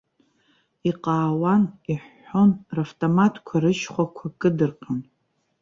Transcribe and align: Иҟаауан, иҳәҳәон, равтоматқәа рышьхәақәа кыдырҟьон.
Иҟаауан, 0.89 1.63
иҳәҳәон, 1.91 2.51
равтоматқәа 2.75 3.55
рышьхәақәа 3.63 4.27
кыдырҟьон. 4.39 4.99